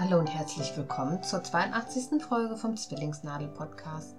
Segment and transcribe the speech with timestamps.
[0.00, 2.22] Hallo und herzlich willkommen zur 82.
[2.22, 4.14] Folge vom Zwillingsnadel Podcast.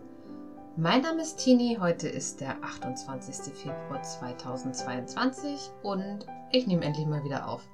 [0.76, 3.54] Mein Name ist Tini, heute ist der 28.
[3.54, 7.66] Februar 2022 und ich nehme endlich mal wieder auf.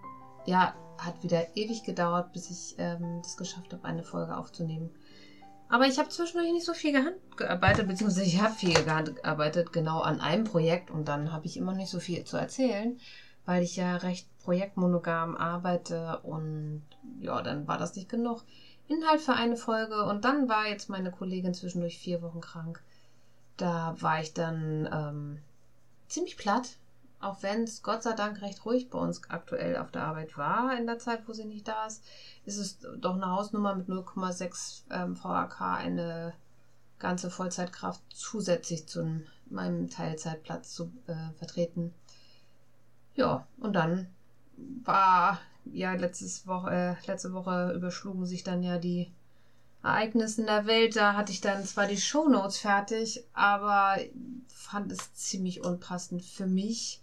[0.45, 4.91] Ja, hat wieder ewig gedauert, bis ich ähm, das geschafft habe, eine Folge aufzunehmen.
[5.67, 6.93] Aber ich habe zwischendurch nicht so viel
[7.35, 11.73] gearbeitet, beziehungsweise ich habe viel gearbeitet, genau an einem Projekt und dann habe ich immer
[11.73, 12.99] nicht so viel zu erzählen,
[13.45, 16.83] weil ich ja recht projektmonogam arbeite und
[17.19, 18.43] ja, dann war das nicht genug
[18.87, 22.83] Inhalt für eine Folge und dann war jetzt meine Kollegin zwischendurch vier Wochen krank.
[23.57, 25.39] Da war ich dann ähm,
[26.07, 26.77] ziemlich platt,
[27.19, 30.77] auch wenn es Gott sei Dank recht ruhig bei uns aktuell auf der Arbeit war
[30.77, 32.03] in der Zeit, wo sie nicht da ist,
[32.45, 36.33] ist es doch eine Hausnummer mit 0,6 ähm, VAK eine
[36.99, 41.93] ganze Vollzeitkraft zusätzlich zu meinem Teilzeitplatz zu äh, vertreten.
[43.15, 44.07] Ja, und dann
[44.83, 49.11] war ja letztes Woche, äh, letzte Woche überschlugen sich dann ja die
[49.83, 50.95] Ereignisse in der Welt.
[50.95, 53.97] Da hatte ich dann zwar die Shownotes fertig, aber
[54.47, 57.01] fand es ziemlich unpassend für mich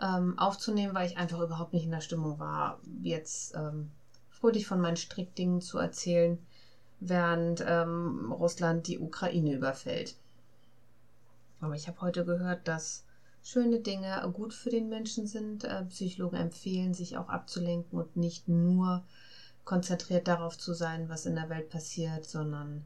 [0.00, 3.90] ähm, aufzunehmen, weil ich einfach überhaupt nicht in der Stimmung war, jetzt ähm,
[4.28, 6.38] fröhlich von meinen Strickdingen zu erzählen,
[7.00, 10.16] während ähm, Russland die Ukraine überfällt.
[11.60, 13.05] Aber ich habe heute gehört, dass
[13.46, 15.62] schöne Dinge gut für den Menschen sind.
[15.62, 19.04] Äh, Psychologen empfehlen, sich auch abzulenken und nicht nur
[19.64, 22.84] konzentriert darauf zu sein, was in der Welt passiert, sondern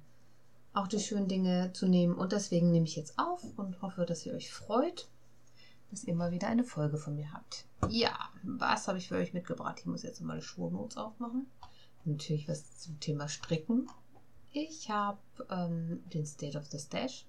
[0.75, 2.15] auch die schönen Dinge zu nehmen.
[2.15, 5.09] Und deswegen nehme ich jetzt auf und hoffe, dass ihr euch freut,
[5.91, 7.65] dass ihr mal wieder eine Folge von mir habt.
[7.89, 9.79] Ja, was habe ich für euch mitgebracht?
[9.81, 11.47] Ich muss jetzt mal die Shownotes aufmachen.
[12.05, 13.89] Natürlich was zum Thema Stricken.
[14.53, 15.19] Ich habe
[15.51, 17.25] ähm, den State of the Stash.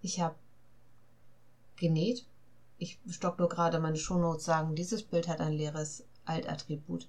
[0.00, 0.34] Ich habe
[1.76, 2.26] genäht
[2.78, 7.08] ich stock nur gerade meine Shownotes sagen, dieses Bild hat ein leeres Altattribut.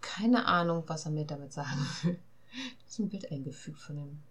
[0.00, 2.18] Keine Ahnung, was er mir damit sagen will.
[2.82, 4.22] Das ist ein Bild eingefügt von dem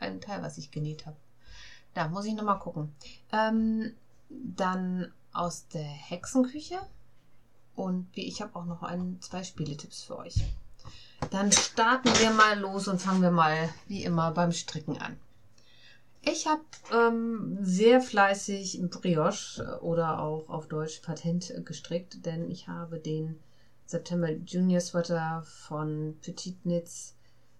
[0.00, 1.18] einen Teil, was ich genäht habe.
[1.92, 2.94] Da muss ich nochmal gucken.
[3.30, 3.92] Ähm,
[4.30, 6.78] dann aus der Hexenküche.
[7.74, 10.42] Und wie ich habe auch noch ein, zwei Spieletipps für euch.
[11.30, 15.18] Dann starten wir mal los und fangen wir mal wie immer beim Stricken an.
[16.30, 16.62] Ich habe
[16.92, 23.38] ähm, sehr fleißig Brioche äh, oder auch auf Deutsch Patent gestrickt, denn ich habe den
[23.86, 27.16] September Junior Sweater von Petit Knits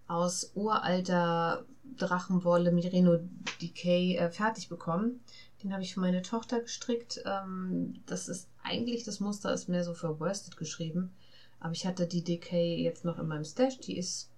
[0.07, 1.65] aus uralter
[1.97, 3.19] Drachenwolle Merino
[3.59, 5.21] Decay äh, fertig bekommen.
[5.63, 7.23] Den habe ich für meine Tochter gestrickt.
[7.25, 11.11] Ähm, das ist eigentlich, das Muster ist mehr so für Worsted geschrieben.
[11.59, 13.79] Aber ich hatte die Decay jetzt noch in meinem Stash.
[13.79, 14.28] Die ist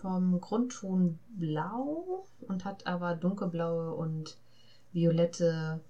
[0.00, 4.38] vom Grundton blau und hat aber dunkelblaue und
[4.92, 5.80] violette,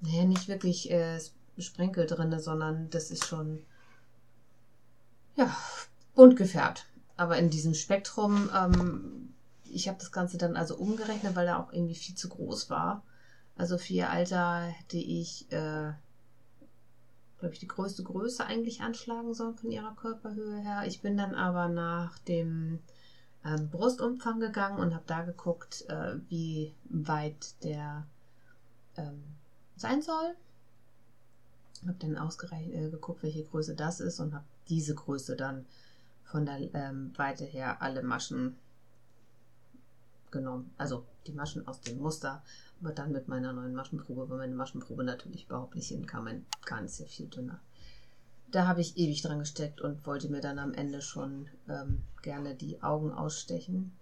[0.00, 1.20] naja, nicht wirklich äh,
[1.58, 3.62] Sprenkel drin, sondern das ist schon,
[5.36, 5.54] ja,
[6.14, 6.86] bunt gefärbt.
[7.16, 9.34] Aber in diesem Spektrum, ähm,
[9.64, 13.02] ich habe das Ganze dann also umgerechnet, weil er auch irgendwie viel zu groß war.
[13.56, 15.92] Also für ihr Alter hätte ich, äh,
[17.38, 20.84] glaube ich, die größte Größe eigentlich anschlagen sollen von ihrer Körperhöhe her.
[20.86, 22.80] Ich bin dann aber nach dem
[23.44, 28.06] ähm, Brustumfang gegangen und habe da geguckt, äh, wie weit der
[28.96, 29.22] ähm,
[29.76, 30.34] sein soll.
[31.82, 35.66] Habe dann ausgerechnet äh, geguckt, welche Größe das ist und habe diese Größe dann
[36.24, 38.56] von der ähm, Weite her alle Maschen
[40.30, 40.72] genommen.
[40.78, 42.42] Also die Maschen aus dem Muster,
[42.80, 46.24] aber dann mit meiner neuen Maschenprobe, weil meine Maschenprobe natürlich überhaupt nicht hinkam.
[46.24, 47.60] Mein Garn ist ja viel dünner
[48.54, 52.54] da habe ich ewig dran gesteckt und wollte mir dann am Ende schon ähm, gerne
[52.54, 53.92] die Augen ausstechen.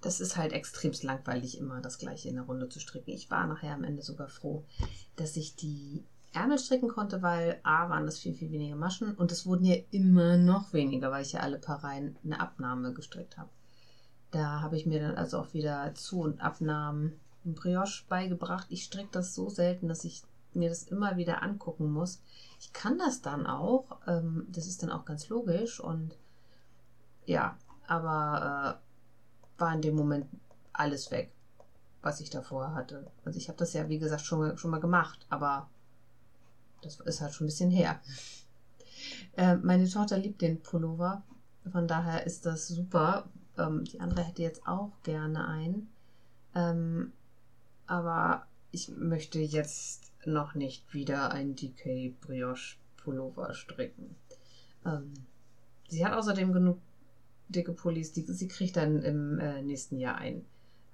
[0.00, 3.10] Das ist halt extremst langweilig, immer das gleiche in der Runde zu stricken.
[3.10, 4.64] Ich war nachher am Ende sogar froh,
[5.16, 9.30] dass ich die Ärmel stricken konnte, weil A waren das viel, viel weniger Maschen und
[9.30, 13.36] es wurden ja immer noch weniger, weil ich ja alle paar Reihen eine Abnahme gestrickt
[13.36, 13.50] habe.
[14.30, 17.12] Da habe ich mir dann also auch wieder Zu- und Abnahmen
[17.44, 18.68] in Brioche beigebracht.
[18.70, 20.22] Ich stricke das so selten, dass ich
[20.54, 22.22] mir das immer wieder angucken muss.
[22.60, 26.16] Ich kann das dann auch, ähm, das ist dann auch ganz logisch und
[27.24, 27.56] ja,
[27.86, 30.26] aber äh, war in dem Moment
[30.72, 31.32] alles weg,
[32.00, 33.10] was ich davor hatte.
[33.24, 35.68] Also ich habe das ja, wie gesagt, schon, schon mal gemacht, aber
[36.82, 38.00] das ist halt schon ein bisschen her.
[39.36, 41.22] Äh, meine Tochter liebt den Pullover,
[41.70, 43.28] von daher ist das super.
[43.56, 45.92] Ähm, die andere hätte jetzt auch gerne einen.
[46.54, 47.12] Ähm,
[47.86, 54.16] aber ich möchte jetzt noch nicht wieder ein DK Brioche Pullover stricken.
[54.86, 55.12] Ähm,
[55.88, 56.78] sie hat außerdem genug
[57.48, 60.44] dicke Pullis, die sie kriegt dann im äh, nächsten Jahr ein.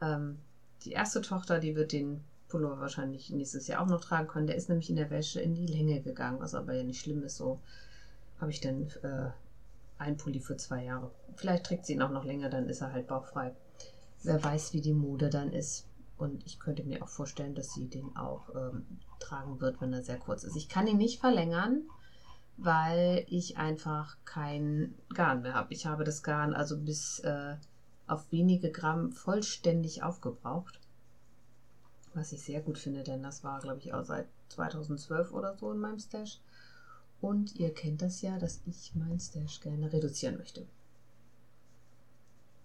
[0.00, 0.38] Ähm,
[0.84, 4.46] die erste Tochter, die wird den Pullover wahrscheinlich nächstes Jahr auch noch tragen können.
[4.46, 7.22] Der ist nämlich in der Wäsche in die Länge gegangen, was aber ja nicht schlimm
[7.22, 7.36] ist.
[7.36, 7.60] So
[8.40, 9.30] habe ich dann äh,
[9.98, 11.10] ein Pulli für zwei Jahre.
[11.36, 13.54] Vielleicht trägt sie ihn auch noch länger, dann ist er halt bauchfrei.
[14.22, 15.87] Wer weiß, wie die Mode dann ist.
[16.18, 18.84] Und ich könnte mir auch vorstellen, dass sie den auch ähm,
[19.20, 20.56] tragen wird, wenn er sehr kurz ist.
[20.56, 21.82] Ich kann ihn nicht verlängern,
[22.56, 25.72] weil ich einfach kein Garn mehr habe.
[25.72, 27.54] Ich habe das Garn also bis äh,
[28.08, 30.80] auf wenige Gramm vollständig aufgebraucht.
[32.14, 35.70] Was ich sehr gut finde, denn das war, glaube ich, auch seit 2012 oder so
[35.70, 36.40] in meinem Stash.
[37.20, 40.66] Und ihr kennt das ja, dass ich mein Stash gerne reduzieren möchte.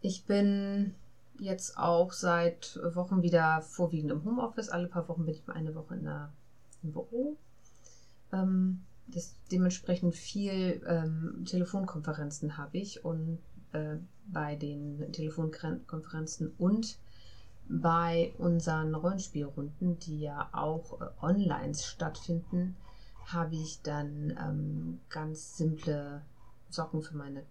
[0.01, 0.95] Ich bin
[1.39, 4.69] jetzt auch seit Wochen wieder vorwiegend im Homeoffice.
[4.69, 6.31] Alle paar Wochen bin ich mal eine Woche in der,
[6.83, 7.37] im Büro.
[8.31, 13.39] Ähm, das, dementsprechend viel ähm, Telefonkonferenzen habe ich und
[13.73, 13.97] äh,
[14.27, 16.97] bei den Telefonkonferenzen und
[17.67, 22.75] bei unseren Rollenspielrunden, die ja auch äh, online stattfinden,
[23.25, 26.21] habe ich dann ähm, ganz simple
[26.69, 27.43] Socken für meine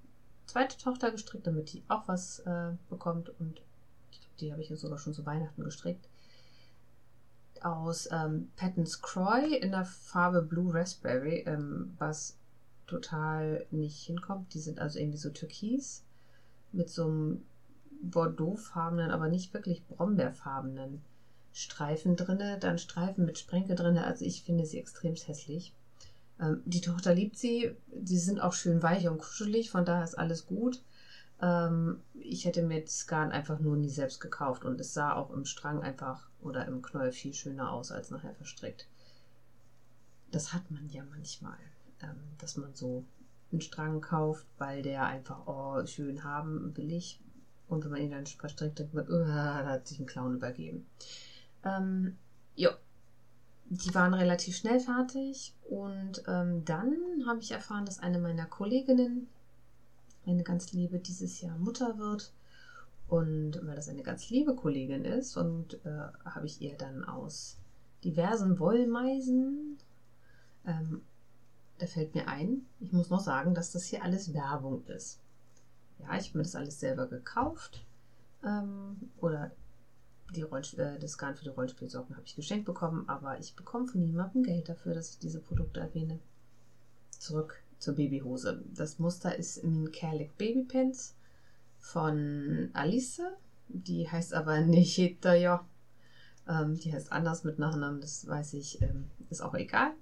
[0.47, 3.31] zweite Tochter gestrickt, damit die auch was äh, bekommt.
[3.41, 3.63] Und
[4.43, 6.09] die habe ich ja sogar schon zu Weihnachten gestrickt.
[7.63, 12.37] Aus ähm, Patton's Croy in der Farbe Blue Raspberry, ähm, was
[12.87, 14.53] total nicht hinkommt.
[14.55, 16.05] Die sind also irgendwie so türkis
[16.73, 17.43] mit so einem
[18.03, 21.03] Bordeauxfarbenen, aber nicht wirklich Brombeerfarbenen
[21.53, 24.05] Streifen drinne, dann Streifen mit Sprenkel drinne.
[24.05, 25.73] Also ich finde sie extrem hässlich.
[26.41, 27.77] Ähm, die Tochter liebt sie.
[28.03, 30.83] Sie sind auch schön weich und kuschelig, von daher ist alles gut.
[31.43, 35.31] Ähm, ich hätte mir das Garn einfach nur nie selbst gekauft und es sah auch
[35.31, 38.87] im Strang einfach oder im Knäuel viel schöner aus als nachher verstrickt.
[40.31, 41.59] Das hat man ja manchmal,
[42.01, 43.05] ähm, dass man so
[43.51, 47.21] einen Strang kauft, weil der einfach oh, schön haben will ich.
[47.69, 50.87] Und wenn man ihn dann verstrickt, denkt man, oh, da hat sich ein Clown übergeben.
[51.65, 52.17] Ähm,
[52.55, 52.71] ja,
[53.67, 56.95] die waren relativ schnell fertig und ähm, dann
[57.27, 59.29] habe ich erfahren, dass eine meiner Kolleginnen,
[60.27, 62.33] eine ganz liebe, dieses Jahr Mutter wird.
[63.09, 67.59] Und weil das eine ganz liebe Kollegin ist, und äh, habe ich ihr dann aus
[68.05, 69.79] diversen Wollmeisen,
[70.67, 71.03] ähm,
[71.79, 75.21] da fällt mir ein, ich muss noch sagen, dass das hier alles Werbung ist.
[75.99, 77.85] Ja, ich habe mir das alles selber gekauft.
[78.45, 79.51] Ähm, oder
[80.35, 84.01] die äh, das Garn für die Rollenspielsocken habe ich geschenkt bekommen, aber ich bekomme von
[84.01, 86.19] niemandem Geld dafür, dass ich diese Produkte erwähne.
[87.19, 88.63] Zurück zur Babyhose.
[88.75, 91.17] Das Muster ist Mean Kerlik Baby Pants
[91.81, 93.21] von Alice.
[93.67, 95.61] Die heißt aber nicht Hitayo.
[96.49, 99.93] Ähm, die heißt anders mit Nachnamen, das weiß ich, ähm, ist auch egal.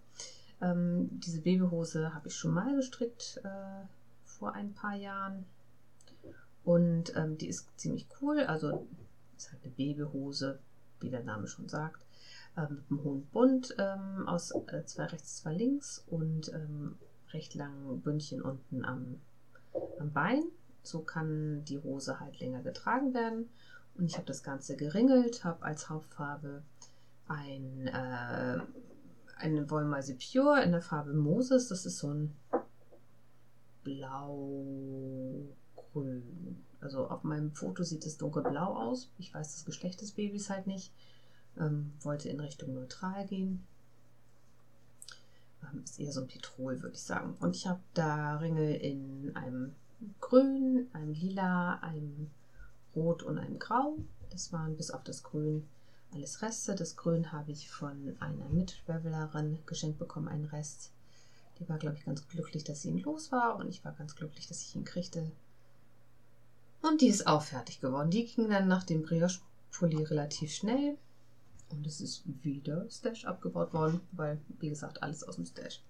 [0.60, 3.86] Ähm, diese Babyhose habe ich schon mal gestrickt äh,
[4.24, 5.46] vor ein paar Jahren.
[6.64, 8.40] Und ähm, die ist ziemlich cool.
[8.40, 8.86] Also
[9.38, 10.58] ist halt eine Babyhose,
[11.00, 12.04] wie der Name schon sagt,
[12.56, 16.98] äh, mit einem hohen Bund ähm, aus äh, zwei rechts, zwei links und ähm,
[17.32, 19.20] recht langen Bündchen unten am,
[19.98, 20.44] am Bein.
[20.82, 23.50] So kann die Hose halt länger getragen werden.
[23.96, 26.62] Und ich habe das Ganze geringelt, habe als Hauptfarbe
[27.28, 28.58] ein, äh,
[29.36, 31.68] eine Wollmeise Pure in der Farbe Moses.
[31.68, 32.34] Das ist so ein
[33.84, 35.44] blau-grün
[36.80, 39.10] also auf meinem Foto sieht es dunkelblau aus.
[39.18, 40.92] Ich weiß das Geschlecht des Babys halt nicht.
[41.58, 43.66] Ähm, wollte in Richtung neutral gehen.
[45.84, 47.36] Ist eher so ein Petrol, würde ich sagen.
[47.40, 49.74] Und ich habe da Ringel in einem
[50.20, 52.30] Grün, einem Lila, einem
[52.94, 53.98] Rot und einem Grau.
[54.30, 55.66] Das waren bis auf das Grün
[56.12, 56.74] alles Reste.
[56.74, 60.92] Das Grün habe ich von einer Mittravelerin geschenkt bekommen, einen Rest.
[61.58, 64.16] Die war, glaube ich, ganz glücklich, dass sie ihn los war und ich war ganz
[64.16, 65.30] glücklich, dass ich ihn kriegte.
[66.82, 68.10] Und die ist auch fertig geworden.
[68.10, 70.96] Die ging dann nach dem Brioche-Pulli relativ schnell.
[71.70, 75.82] Und es ist wieder Stash abgebaut worden, weil, wie gesagt, alles aus dem Stash.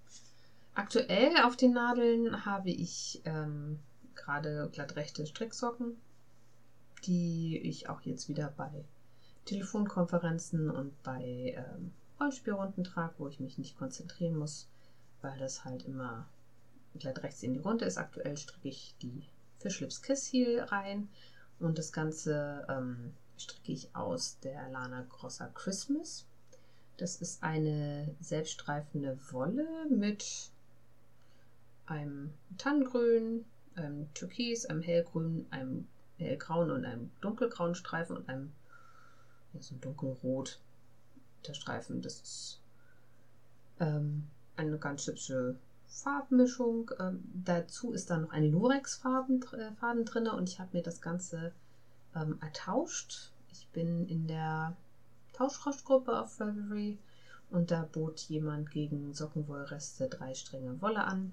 [0.74, 3.78] Aktuell auf den Nadeln habe ich ähm,
[4.14, 5.96] gerade glattrechte Stricksocken,
[7.04, 8.84] die ich auch jetzt wieder bei
[9.46, 11.92] Telefonkonferenzen und bei ähm,
[12.84, 14.68] trage, wo ich mich nicht konzentrieren muss,
[15.22, 16.28] weil das halt immer
[16.98, 17.98] glatt rechts in die Runde ist.
[17.98, 19.24] Aktuell stricke ich die
[19.58, 21.08] Fischlips Kiss Heel rein
[21.58, 26.26] und das Ganze ähm, stricke ich aus der Lana Grossa Christmas.
[26.98, 30.50] Das ist eine selbststreifende Wolle mit
[31.86, 38.52] einem Tannengrün, einem Türkis, einem hellgrün, einem hellgrauen und einem dunkelgrauen Streifen und einem
[39.54, 40.60] ja, so dunkelrot
[41.46, 42.02] der Streifen.
[42.02, 42.60] Das ist
[43.80, 45.56] ähm, eine ganz hübsche
[45.86, 46.90] Farbmischung.
[47.00, 51.52] Ähm, dazu ist dann noch ein Lurex-Faden äh, drin und ich habe mir das Ganze
[52.14, 53.32] ähm, ertauscht.
[53.52, 54.76] Ich bin in der
[55.32, 56.98] Tauschrostgruppe auf February
[57.50, 61.32] und da bot jemand gegen Sockenwollreste drei Stränge Wolle an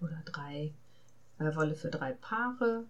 [0.00, 0.72] oder drei
[1.38, 2.84] äh, Wolle für drei Paare.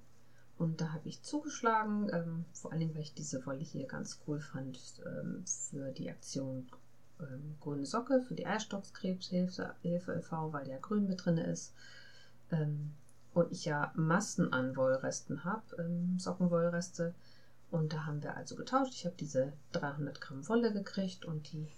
[0.58, 4.40] Und da habe ich zugeschlagen, ähm, vor allem, weil ich diese Wolle hier ganz cool
[4.40, 6.66] fand ähm, für die Aktion
[7.20, 11.74] ähm, Grüne Socke, für die Eierstockskrebshilfe e.V., weil der grün mit drin ist.
[12.50, 12.94] Ähm,
[13.36, 17.14] und ich ja Massen an Wollresten habe, ähm, Sockenwollreste.
[17.70, 18.94] Und da haben wir also getauscht.
[18.94, 21.68] Ich habe diese 300 Gramm Wolle gekriegt und die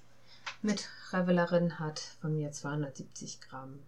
[0.62, 3.80] Mitrevellerin hat von mir 270 Gramm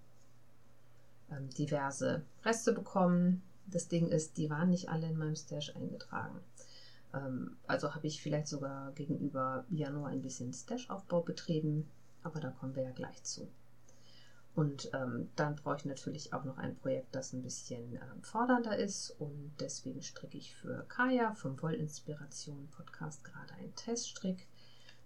[1.30, 3.42] ähm, diverse Reste bekommen.
[3.66, 6.40] Das Ding ist, die waren nicht alle in meinem Stash eingetragen.
[7.14, 11.88] Ähm, also habe ich vielleicht sogar gegenüber Januar ein bisschen Stash-Aufbau betrieben,
[12.24, 13.48] aber da kommen wir ja gleich zu.
[14.54, 18.76] Und ähm, dann brauche ich natürlich auch noch ein Projekt, das ein bisschen ähm, fordernder
[18.76, 19.14] ist.
[19.18, 24.48] Und deswegen stricke ich für Kaya vom Wollinspiration Podcast gerade einen Teststrick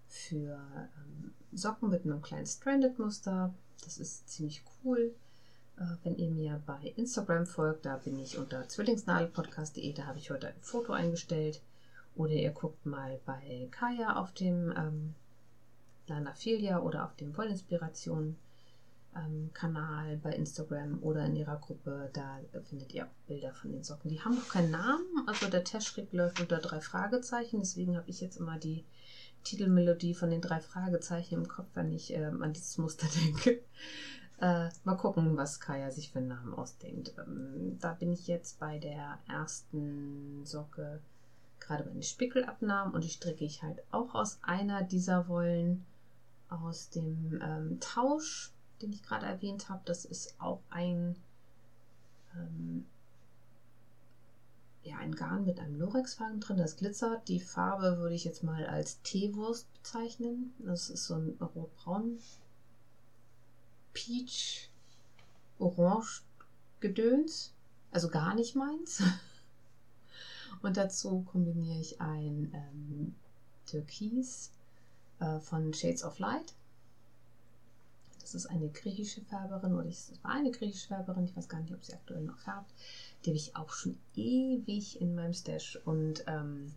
[0.07, 0.59] für
[0.97, 3.53] ähm, Socken mit einem kleinen Stranded-Muster.
[3.83, 5.13] Das ist ziemlich cool.
[5.77, 10.31] Äh, wenn ihr mir bei Instagram folgt, da bin ich unter zwillingsnadelpodcast.de, da habe ich
[10.31, 11.61] heute ein Foto eingestellt.
[12.15, 15.15] Oder ihr guckt mal bei Kaya auf dem ähm,
[16.07, 18.37] Lanafilia oder auf dem Wollinspiration
[19.15, 22.09] ähm, Kanal bei Instagram oder in ihrer Gruppe.
[22.13, 24.09] Da findet ihr Bilder von den Socken.
[24.09, 27.59] Die haben noch keinen Namen, also der Testschrieb läuft unter drei Fragezeichen.
[27.59, 28.85] Deswegen habe ich jetzt immer die
[29.43, 33.61] Titelmelodie von den drei Fragezeichen im Kopf, wenn ich ähm, an dieses Muster denke.
[34.41, 37.13] Äh, mal gucken, was Kaya sich für einen Namen ausdenkt.
[37.17, 40.99] Ähm, da bin ich jetzt bei der ersten Socke
[41.59, 45.85] gerade bei den Spickelabnahmen und die stricke ich halt auch aus einer dieser Wollen
[46.49, 48.51] aus dem ähm, Tausch,
[48.81, 49.81] den ich gerade erwähnt habe.
[49.85, 51.15] Das ist auch ein
[52.35, 52.85] ähm,
[54.85, 57.27] ja, ein Garn mit einem Lorexfaden drin, das glitzert.
[57.27, 60.53] Die Farbe würde ich jetzt mal als Teewurst bezeichnen.
[60.59, 62.19] Das ist so ein rotbraun
[63.93, 64.69] Peach
[65.57, 66.21] Orange
[66.81, 67.53] Gedöns.
[67.91, 69.01] Also gar nicht meins.
[70.61, 73.15] Und dazu kombiniere ich ein ähm,
[73.65, 74.51] Türkis
[75.19, 76.53] äh, von Shades of Light.
[78.25, 81.75] Das ist eine griechische Färberin, oder es war eine griechische Färberin, ich weiß gar nicht,
[81.75, 82.73] ob sie aktuell noch färbt.
[83.23, 85.79] Die habe ich auch schon ewig in meinem Stash.
[85.85, 86.73] Und ähm,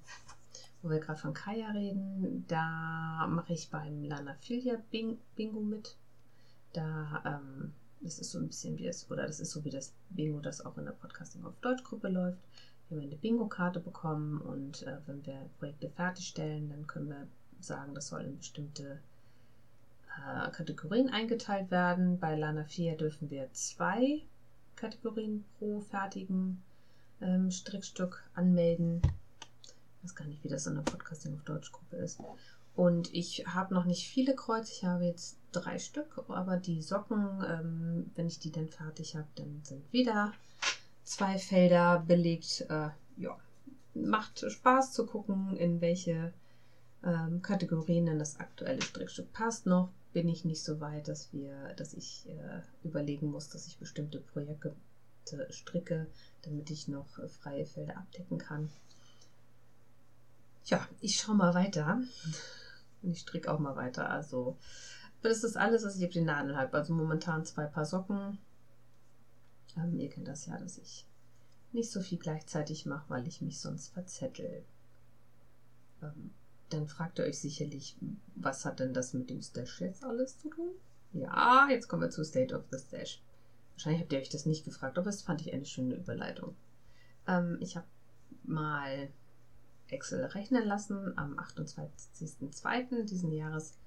[0.83, 5.97] wo wir gerade von Kaya reden, da mache ich beim Lanafilia Bingo mit.
[6.75, 9.95] Da, ähm, das ist so ein bisschen wie das, oder das ist so wie das
[10.11, 12.41] Bingo, das auch in der Podcasting auf Deutsch-Gruppe läuft.
[12.91, 17.27] Wir haben eine Bingo-Karte bekommen und äh, wenn wir Projekte fertigstellen, dann können wir
[17.59, 19.01] sagen, das soll in bestimmte
[20.27, 22.19] äh, Kategorien eingeteilt werden.
[22.19, 24.23] Bei Lana 4 dürfen wir zwei
[24.77, 26.63] Kategorien pro fertigen
[27.21, 29.03] ähm, Strickstück anmelden.
[29.99, 32.21] Ich weiß gar nicht, wie das in der Podcasting auf Deutschgruppe ist.
[32.77, 34.71] Und ich habe noch nicht viele Kreuz.
[34.71, 39.27] Ich habe jetzt drei Stück, aber die Socken, ähm, wenn ich die dann fertig habe,
[39.35, 40.33] dann sind wieder
[41.03, 42.67] zwei Felder belegt.
[42.69, 43.37] Äh, ja,
[43.95, 46.33] macht Spaß zu gucken, in welche
[47.05, 51.75] ähm, Kategorien denn das aktuelle Strickstück passt noch bin ich nicht so weit, dass wir,
[51.77, 54.75] dass ich äh, überlegen muss, dass ich bestimmte Projekte
[55.51, 56.07] stricke,
[56.43, 58.71] damit ich noch äh, freie Felder abdecken kann.
[60.65, 62.01] Ja, ich schaue mal weiter.
[63.03, 64.11] Und ich stricke auch mal weiter.
[64.11, 64.57] Also,
[65.23, 66.77] das ist alles, was ich auf den Nadeln habe.
[66.77, 68.39] Also momentan zwei Paar Socken.
[69.77, 71.07] Ähm, ihr kennt das ja, dass ich
[71.73, 74.65] nicht so viel gleichzeitig mache, weil ich mich sonst verzettel.
[76.03, 76.33] Ähm,
[76.71, 77.97] dann fragt ihr euch sicherlich,
[78.35, 80.71] was hat denn das mit dem Stash jetzt alles zu tun?
[81.13, 83.23] Ja, jetzt kommen wir zu State of the Stash.
[83.73, 86.57] Wahrscheinlich habt ihr euch das nicht gefragt, aber das fand ich eine schöne Überleitung.
[87.27, 87.87] Ähm, ich habe
[88.45, 89.09] mal
[89.89, 91.17] Excel rechnen lassen.
[91.17, 93.05] Am 28.02.
[93.05, 93.79] diesen Jahres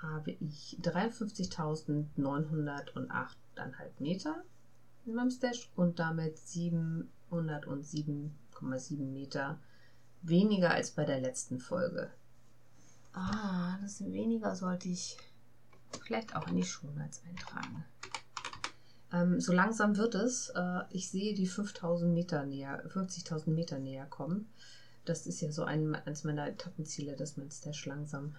[0.00, 3.34] habe ich 53.908,5
[3.98, 4.42] Meter
[5.06, 9.58] in meinem Stash und damit 707,7 Meter
[10.22, 12.10] weniger als bei der letzten Folge.
[13.14, 15.16] Ah, das weniger, sollte ich
[16.02, 17.84] vielleicht auch in die Shownotes eintragen.
[19.12, 20.50] Ähm, so langsam wird es.
[20.50, 24.48] Äh, ich sehe die 5000 Meter näher, 50.000 Meter näher kommen.
[25.04, 28.34] Das ist ja so ein, eines meiner Etappenziele, dass mein Stash langsam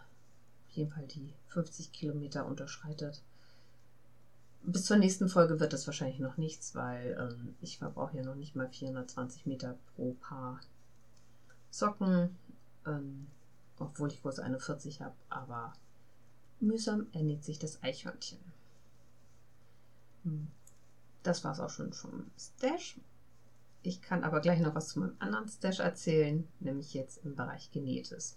[0.68, 3.22] auf jeden Fall die 50 Kilometer unterschreitet.
[4.64, 8.36] Bis zur nächsten Folge wird es wahrscheinlich noch nichts, weil ähm, ich verbrauche ja noch
[8.36, 10.60] nicht mal 420 Meter pro Paar
[11.70, 12.36] Socken.
[12.86, 13.28] Ähm,
[13.80, 15.74] obwohl ich Größe 41 habe, aber
[16.60, 18.40] mühsam ernährt sich das Eichhörnchen.
[20.24, 20.48] Hm.
[21.24, 23.00] Das war es auch schon vom Stash.
[23.82, 27.72] Ich kann aber gleich noch was zu meinem anderen Stash erzählen, nämlich jetzt im Bereich
[27.72, 28.36] Genähtes.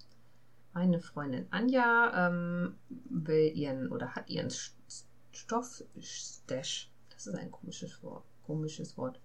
[0.75, 4.50] Meine Freundin Anja ähm, will ihren oder hat ihren
[5.33, 9.18] Stoffstash, das ist ein komisches Wort, komisches Wort,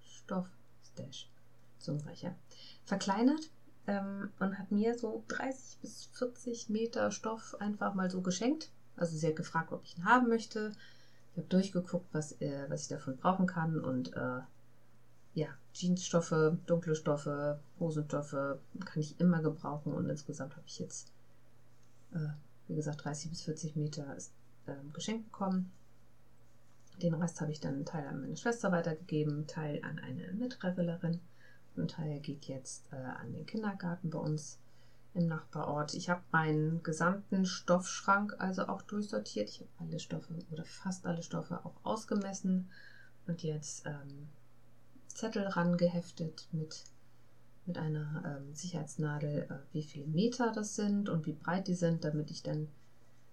[0.00, 0.48] Stoff,
[0.92, 1.30] Stash,
[1.78, 2.34] Zungenbrecher,
[2.84, 3.50] verkleinert
[3.86, 8.70] ähm, und hat mir so 30 bis 40 Meter Stoff einfach mal so geschenkt.
[8.96, 10.72] Also sie hat gefragt, ob ich ihn haben möchte.
[11.32, 14.40] Ich habe durchgeguckt, was, äh, was ich davon brauchen kann und äh,
[15.34, 21.12] ja, Jeansstoffe, dunkle Stoffe, Hosenstoffe kann ich immer gebrauchen und insgesamt habe ich jetzt,
[22.12, 22.28] äh,
[22.68, 24.16] wie gesagt, 30 bis 40 Meter
[24.66, 25.72] äh, geschenkt bekommen.
[27.02, 31.20] Den Rest habe ich dann einen Teil an meine Schwester weitergegeben, Teil an eine Mitrevellerin
[31.76, 34.58] ein Teil geht jetzt äh, an den Kindergarten bei uns
[35.14, 35.94] im Nachbarort.
[35.94, 39.48] Ich habe meinen gesamten Stoffschrank also auch durchsortiert.
[39.48, 42.68] Ich habe alle Stoffe oder fast alle Stoffe auch ausgemessen
[43.26, 44.28] und jetzt ähm,
[45.08, 46.84] Zettel rangeheftet mit,
[47.66, 52.04] mit einer ähm, Sicherheitsnadel, äh, wie viele Meter das sind und wie breit die sind,
[52.04, 52.68] damit ich dann,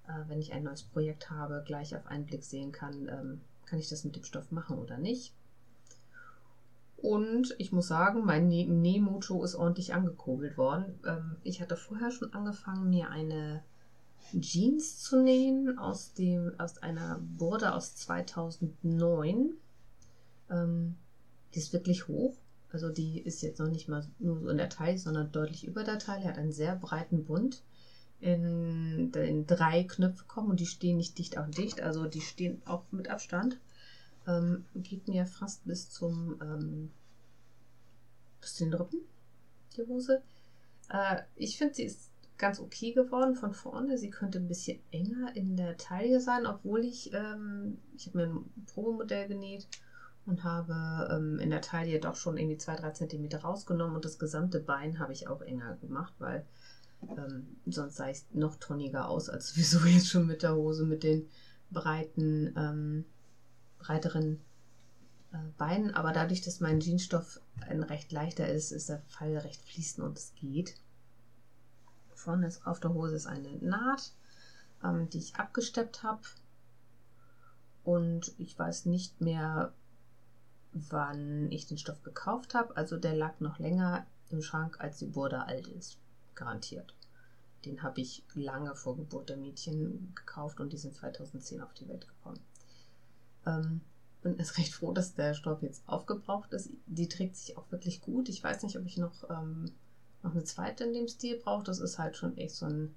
[0.07, 3.79] äh, wenn ich ein neues Projekt habe, gleich auf einen Blick sehen kann, ähm, kann
[3.79, 5.33] ich das mit dem Stoff machen oder nicht.
[7.01, 10.99] Und ich muss sagen, mein Nähmojo ist ordentlich angekurbelt worden.
[11.03, 13.63] Ähm, ich hatte vorher schon angefangen, mir eine
[14.39, 19.53] Jeans zu nähen aus, dem, aus einer Burde aus 2009.
[20.51, 20.95] Ähm,
[21.55, 22.35] die ist wirklich hoch.
[22.71, 25.83] Also die ist jetzt noch nicht mal nur so in der Taille, sondern deutlich über
[25.83, 26.25] der Taille.
[26.25, 27.63] Hat einen sehr breiten Bund.
[28.19, 31.81] In, in drei Knöpfe kommen und die stehen nicht dicht auf dicht.
[31.81, 33.57] Also die stehen auch mit Abstand.
[34.27, 36.91] Ähm, geht mir fast bis zum ähm,
[38.39, 39.01] bis den Rippen,
[39.75, 40.21] die Hose.
[40.89, 43.97] Äh, ich finde, sie ist ganz okay geworden von vorne.
[43.97, 48.25] Sie könnte ein bisschen enger in der Taille sein, obwohl ich, ähm, ich habe mir
[48.25, 49.67] ein Probemodell genäht
[50.25, 54.59] und habe ähm, in der Taille doch schon irgendwie 2-3 cm rausgenommen und das gesamte
[54.59, 56.45] Bein habe ich auch enger gemacht, weil
[57.09, 61.03] ähm, sonst sah ich noch tonniger aus als sowieso jetzt schon mit der Hose, mit
[61.03, 61.27] den
[61.71, 63.05] breiten, ähm,
[63.81, 64.39] breiteren
[65.33, 65.93] äh, Beinen.
[65.93, 70.17] Aber dadurch, dass mein Jeansstoff ein recht leichter ist, ist der Fall recht fließend und
[70.17, 70.75] es geht.
[72.15, 74.11] Vorne ist auf der Hose ist eine Naht,
[74.83, 76.21] ähm, die ich abgesteppt habe.
[77.83, 79.73] Und ich weiß nicht mehr,
[80.71, 82.77] wann ich den Stoff gekauft habe.
[82.77, 85.97] Also der lag noch länger im Schrank, als die Burde alt ist.
[86.35, 86.93] Garantiert.
[87.65, 91.87] Den habe ich lange vor Geburt der Mädchen gekauft und die sind 2010 auf die
[91.87, 92.39] Welt gekommen.
[93.45, 93.81] Ähm,
[94.21, 96.69] bin ist recht froh, dass der Stoff jetzt aufgebraucht ist.
[96.85, 98.29] Die trägt sich auch wirklich gut.
[98.29, 99.71] Ich weiß nicht, ob ich noch, ähm,
[100.23, 101.63] noch eine zweite in dem Stil brauche.
[101.63, 102.93] Das ist halt schon echt so ein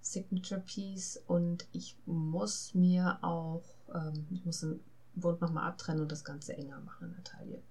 [0.00, 4.80] Signature Piece und ich muss mir auch, ähm, ich muss den
[5.14, 7.62] Bund nochmal abtrennen und das Ganze enger machen in der Taille.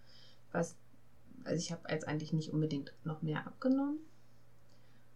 [0.47, 0.75] Ich weiß,
[1.43, 3.99] also ich habe jetzt eigentlich nicht unbedingt noch mehr abgenommen.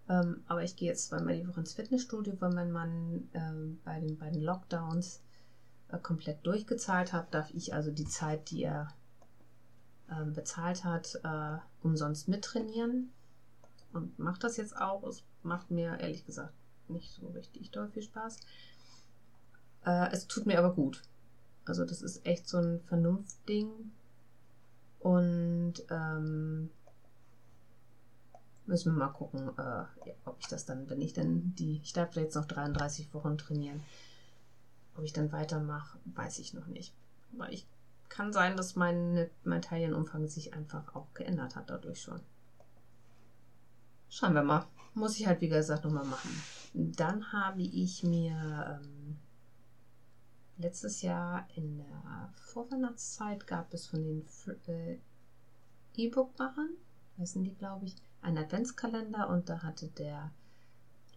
[0.10, 4.00] Ähm, aber ich gehe jetzt zweimal die Woche ins Fitnessstudio, weil mein Mann ähm, bei
[4.00, 5.22] den beiden Lockdowns
[6.02, 8.90] komplett durchgezahlt habe, darf ich also die Zeit, die er
[10.10, 13.12] äh, bezahlt hat, äh, umsonst mittrainieren.
[13.94, 15.04] Und mache das jetzt auch.
[15.04, 16.54] Es macht mir ehrlich gesagt
[16.90, 18.40] nicht so richtig doll viel Spaß.
[19.86, 21.04] Äh, es tut mir aber gut.
[21.66, 23.70] Also das ist echt so ein Vernunftding.
[25.00, 26.70] Und ähm,
[28.66, 32.16] müssen wir mal gucken, äh, ob ich das dann, wenn ich dann die, ich darf
[32.16, 33.82] jetzt noch 33 Wochen trainieren,
[34.98, 36.94] ob ich dann weitermache, weiß ich noch nicht.
[37.34, 37.68] Aber ich
[38.10, 42.22] kann sein, dass mein, mein Taillenumfang sich einfach auch geändert hat dadurch schon.
[44.10, 44.66] Schauen wir mal.
[44.94, 46.32] Muss ich halt, wie gesagt, nochmal machen.
[46.74, 49.18] Dann habe ich mir ähm,
[50.58, 54.26] letztes Jahr in der Vorweihnachtszeit gab es von den
[54.68, 54.98] äh,
[55.96, 56.70] E-Book-Machern,
[57.18, 60.32] heißen die, glaube ich, einen Adventskalender und da hatte der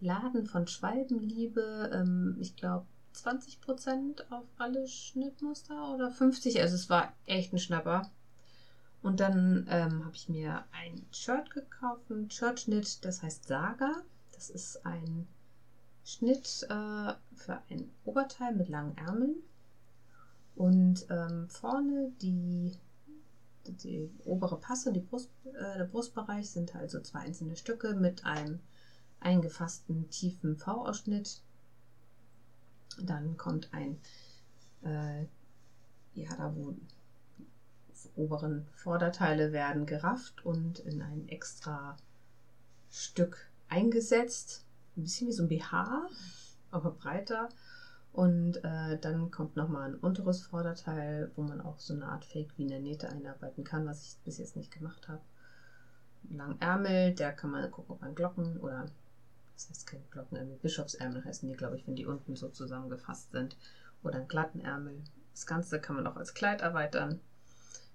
[0.01, 6.61] Laden von Schwalbenliebe, ähm, ich glaube, 20% auf alle Schnittmuster oder 50.
[6.61, 8.11] Also es war echt ein Schnapper.
[9.03, 14.03] Und dann ähm, habe ich mir ein Shirt gekauft, ein Shirtschnitt, das heißt Saga.
[14.33, 15.27] Das ist ein
[16.05, 19.37] Schnitt äh, für ein Oberteil mit langen Ärmeln.
[20.55, 22.77] Und ähm, vorne die,
[23.67, 28.61] die obere Passe, die Brust, äh, der Brustbereich sind also zwei einzelne Stücke mit einem
[29.21, 31.43] eingefassten tiefen V-Ausschnitt
[32.99, 33.99] dann kommt ein,
[34.83, 35.23] äh,
[36.15, 36.75] ja, da wo
[38.17, 41.97] oberen Vorderteile werden gerafft und in ein extra
[42.91, 44.65] Stück eingesetzt.
[44.97, 46.09] Ein bisschen wie so ein BH,
[46.71, 47.49] aber breiter.
[48.13, 52.51] Und äh, dann kommt nochmal ein unteres Vorderteil, wo man auch so eine Art Fake
[52.57, 55.21] wie eine Nähte einarbeiten kann, was ich bis jetzt nicht gemacht habe.
[56.29, 58.87] Einen langen Ärmel, der kann man gucken, ob man Glocken oder
[59.69, 63.57] das heißt keine Glockenärmel, Bischofsärmel heißen die, glaube ich, wenn die unten so zusammengefasst sind.
[64.03, 65.03] Oder einen glatten Ärmel.
[65.33, 67.21] Das Ganze kann man auch als Kleid erweitern.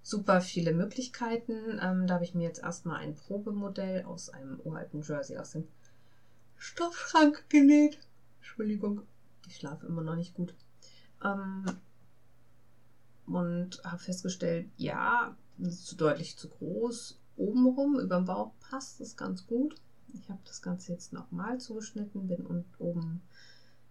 [0.04, 1.80] super viele Möglichkeiten.
[1.82, 5.68] Ähm, da habe ich mir jetzt erstmal ein Probemodell aus einem uralten Jersey aus dem
[6.58, 7.98] Stoffschrank genäht.
[8.38, 9.02] Entschuldigung,
[9.48, 10.54] ich schlafe immer noch nicht gut.
[11.24, 11.66] Ähm,
[13.26, 17.20] und habe festgestellt, ja, das ist zu deutlich zu groß.
[17.38, 19.76] Obenrum über dem Bauch passt das ganz gut.
[20.22, 22.46] Ich habe das Ganze jetzt nochmal zugeschnitten, bin
[22.80, 23.22] oben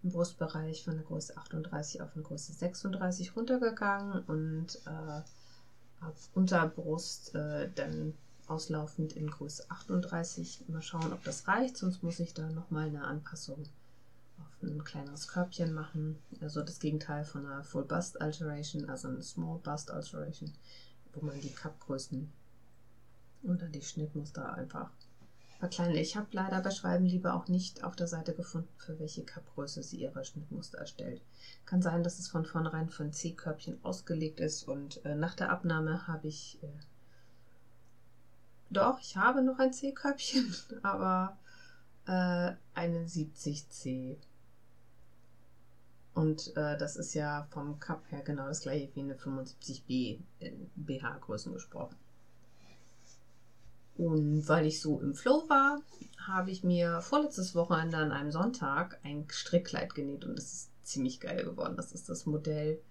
[0.03, 5.21] im Brustbereich von der Größe 38 auf eine Größe 36 runtergegangen und äh,
[6.05, 8.13] auf Unterbrust äh, dann
[8.47, 10.65] auslaufend in Größe 38.
[10.67, 13.63] Mal schauen, ob das reicht, sonst muss ich da nochmal eine Anpassung
[14.37, 16.19] auf ein kleineres Körbchen machen.
[16.41, 20.51] Also das Gegenteil von einer Full Bust Alteration, also eine Small Bust Alteration,
[21.13, 22.31] wo man die Cup-Größen
[23.43, 24.91] oder die Schnittmuster einfach
[25.65, 25.95] verkleinern.
[25.97, 29.81] Ich habe leider bei Schreiben lieber auch nicht auf der Seite gefunden, für welche Cup-Größe
[29.81, 31.21] sie ihre Schnittmuster erstellt.
[31.65, 36.07] Kann sein, dass es von vornherein ein C-Körbchen ausgelegt ist und äh, nach der Abnahme
[36.07, 36.59] habe ich.
[36.61, 36.67] Äh,
[38.69, 41.37] doch, ich habe noch ein C-Körbchen, aber
[42.05, 44.17] äh, eine 70C.
[46.13, 50.69] Und äh, das ist ja vom Cup her genau das gleiche wie eine 75B in
[50.75, 51.97] BH-Größen gesprochen.
[53.97, 55.81] Und weil ich so im Flow war,
[56.27, 61.19] habe ich mir vorletztes Wochenende an einem Sonntag ein Strickkleid genäht und das ist ziemlich
[61.19, 61.77] geil geworden.
[61.77, 62.81] Das ist das Modell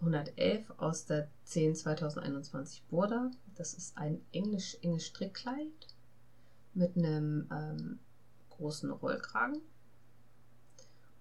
[0.00, 3.30] 111 aus der 10 2021 Burda.
[3.54, 5.86] Das ist ein englisch englisch Strickkleid
[6.74, 7.98] mit einem ähm,
[8.50, 9.60] großen Rollkragen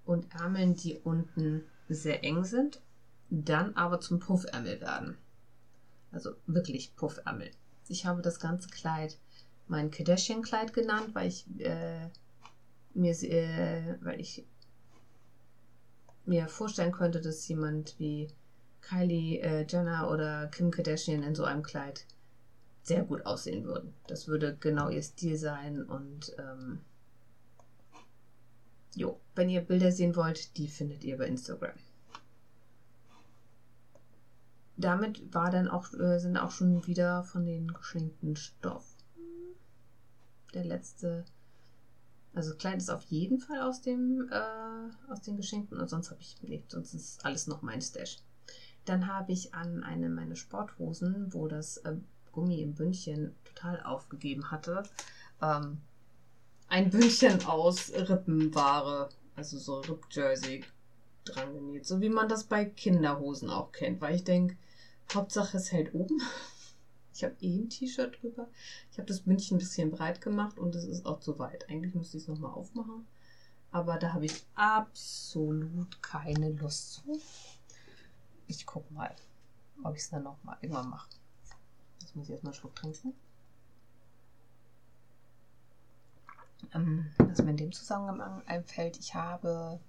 [0.06, 2.82] und Ärmeln, die unten sehr eng sind,
[3.30, 5.18] dann aber zum Puffärmel werden.
[6.12, 7.52] Also wirklich Puffärmel.
[7.88, 9.17] Ich habe das ganze Kleid
[9.67, 12.10] mein Kardashian-Kleid genannt, weil ich äh,
[12.93, 14.45] mir äh, weil ich
[16.26, 18.28] mir vorstellen könnte, dass jemand wie
[18.82, 22.06] Kylie äh, Jenner oder Kim Kardashian in so einem Kleid
[22.84, 23.93] sehr gut aussehen würden.
[24.08, 26.82] Das würde genau ihr Stil sein und ähm,
[28.95, 31.74] jo, wenn ihr Bilder sehen wollt, die findet ihr bei Instagram
[34.77, 38.95] damit war dann auch, äh, sind auch schon wieder von den geschenkten Stoff
[40.53, 41.25] der letzte.
[42.33, 46.21] Also Kleid ist auf jeden Fall aus dem äh, aus den Geschenkten und sonst habe
[46.21, 48.17] ich nee, sonst ist alles noch mein Stash.
[48.83, 51.95] Dann habe ich an eine meiner Sporthosen, wo das äh,
[52.33, 54.83] Gummi im Bündchen total aufgegeben hatte,
[55.41, 55.81] ähm,
[56.67, 60.63] ein Bündchen aus Rippenware, also so Rip-Jersey
[61.23, 64.57] dran genäht, so wie man das bei Kinderhosen auch kennt, weil ich denke,
[65.13, 66.22] Hauptsache es hält oben.
[67.13, 68.50] Ich habe eh ein T-Shirt drüber.
[68.91, 71.70] Ich habe das Bündchen ein bisschen breit gemacht und es ist auch zu weit.
[71.70, 73.08] Eigentlich müsste ich es nochmal aufmachen.
[73.72, 77.22] Aber da habe ich absolut keine Lust zu.
[78.48, 79.15] Ich gucke mal,
[79.82, 81.10] ob ich es dann nochmal irgendwann mache.
[82.02, 83.13] Jetzt muss ich erstmal einen Schluck trinken.
[86.74, 89.80] Ähm, was mir in dem Zusammenhang einfällt, ich habe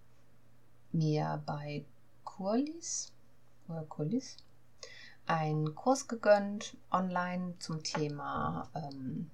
[0.93, 1.85] mir bei
[2.25, 3.13] Kurlis
[3.69, 4.37] oder Kurlis
[5.27, 9.31] einen Kurs gegönnt online zum Thema ähm,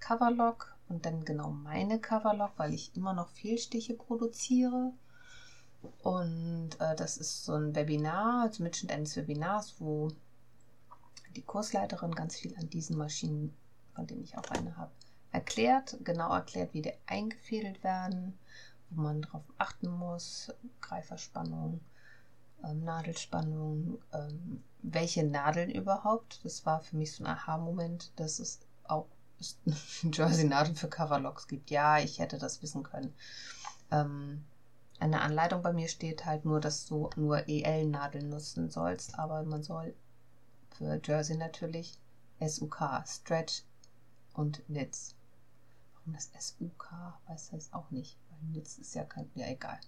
[0.00, 4.92] Coverlock und dann genau meine Coverlock, weil ich immer noch Fehlstiche produziere.
[6.02, 10.08] Und äh, das ist so ein Webinar, also Mitschnitt eines Webinars, wo
[11.34, 13.54] die Kursleiterin ganz viel an diesen Maschinen,
[13.94, 14.92] von denen ich auch eine habe,
[15.32, 18.38] erklärt, genau erklärt, wie die eingefädelt werden,
[18.90, 21.80] wo man darauf achten muss, Greiferspannung,
[22.64, 26.44] ähm, Nadelspannung, ähm, welche Nadeln überhaupt.
[26.44, 29.06] Das war für mich so ein Aha-Moment, dass es auch
[30.02, 31.70] Jersey-Nadeln für Coverlocks gibt.
[31.70, 33.14] Ja, ich hätte das wissen können.
[33.90, 34.44] Ähm,
[34.98, 39.62] eine Anleitung bei mir steht halt nur, dass du nur EL-Nadeln nutzen sollst, aber man
[39.62, 39.94] soll
[40.70, 41.98] für Jersey natürlich
[42.40, 43.62] SUK, Stretch
[44.34, 45.14] und Knits.
[45.94, 46.92] Warum das SUK?
[47.26, 49.78] Weiß das auch nicht, weil Knits ist ja kein, ja egal.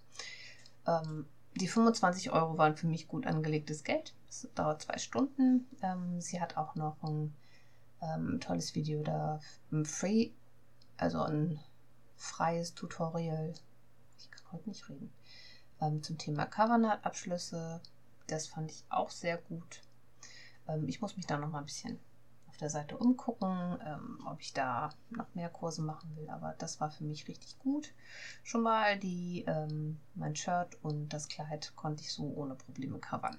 [0.85, 4.13] Ähm, die 25 Euro waren für mich gut angelegtes Geld.
[4.29, 5.67] Es dauert zwei Stunden.
[5.81, 7.33] Ähm, sie hat auch noch ein
[8.01, 9.39] ähm, tolles Video da,
[9.71, 10.31] ein Free,
[10.97, 11.59] also ein
[12.15, 13.53] freies Tutorial.
[14.17, 15.11] Ich kann heute nicht reden.
[15.81, 17.81] Ähm, zum Thema Covernaht-Abschlüsse.
[18.27, 19.81] Das fand ich auch sehr gut.
[20.67, 21.99] Ähm, ich muss mich da noch mal ein bisschen
[22.61, 26.29] der Seite umgucken, ähm, ob ich da noch mehr Kurse machen will.
[26.29, 27.93] Aber das war für mich richtig gut.
[28.43, 33.37] Schon mal die, ähm, mein Shirt und das Kleid konnte ich so ohne Probleme covern.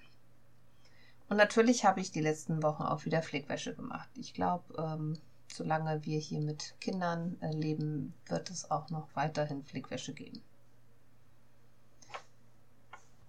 [1.29, 4.11] Und natürlich habe ich die letzten Wochen auch wieder Pflegwäsche gemacht.
[4.17, 5.17] Ich glaube, ähm,
[5.53, 10.43] solange wir hier mit Kindern äh, leben, wird es auch noch weiterhin Pflegwäsche geben.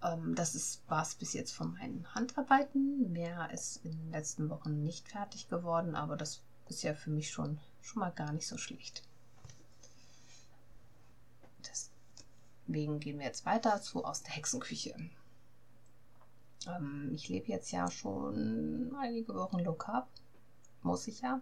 [0.02, 3.12] Ähm, das war es bis jetzt von meinen Handarbeiten.
[3.12, 7.30] Mehr ist in den letzten Wochen nicht fertig geworden, aber das ist ja für mich
[7.30, 9.02] schon, schon mal gar nicht so schlecht.
[11.60, 14.94] Deswegen gehen wir jetzt weiter zu aus der Hexenküche.
[16.66, 19.76] Ähm, ich lebe jetzt ja schon einige Wochen low.
[20.82, 21.40] Muss ich ja.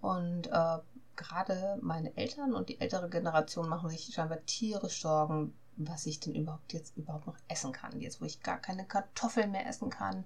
[0.00, 0.78] Und äh,
[1.16, 6.34] gerade meine Eltern und die ältere Generation machen sich scheinbar tierisch Sorgen, was ich denn
[6.34, 8.00] überhaupt jetzt überhaupt noch essen kann.
[8.00, 10.24] Jetzt, wo ich gar keine Kartoffeln mehr essen kann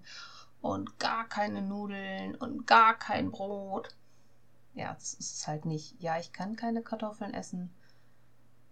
[0.61, 3.95] und gar keine Nudeln und gar kein Brot.
[4.75, 6.01] Ja, das ist halt nicht.
[6.01, 7.71] Ja, ich kann keine Kartoffeln essen.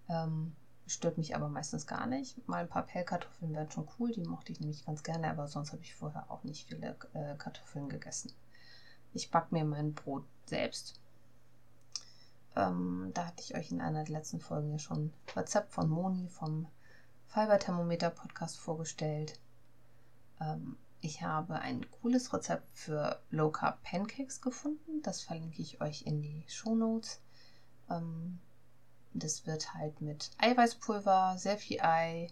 [0.09, 0.55] Ähm,
[0.87, 2.47] stört mich aber meistens gar nicht.
[2.47, 5.73] Mal ein paar Pellkartoffeln wären schon cool, die mochte ich nämlich ganz gerne, aber sonst
[5.73, 8.33] habe ich vorher auch nicht viele äh, Kartoffeln gegessen.
[9.13, 11.01] Ich backe mir mein Brot selbst
[12.57, 16.29] ähm, da hatte ich euch in einer der letzten Folgen ja schon Rezept von Moni
[16.29, 16.67] vom
[17.27, 19.41] Fiberthermometer Podcast vorgestellt.
[20.41, 25.03] Ähm, ich habe ein cooles Rezept für Low Carb Pancakes gefunden.
[25.03, 27.21] Das verlinke ich euch in die Show Notes.
[27.91, 28.39] Ähm,
[29.13, 32.29] das wird halt mit Eiweißpulver, sehr viel Ei,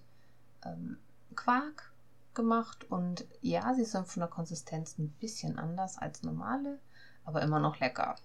[0.64, 0.98] ähm,
[1.36, 1.92] Quark
[2.34, 6.78] gemacht und ja, sie sind von der Konsistenz ein bisschen anders als normale,
[7.24, 8.16] aber immer noch lecker.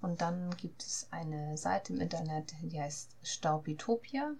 [0.00, 4.34] Und dann gibt es eine Seite im Internet, die heißt Staubitopia.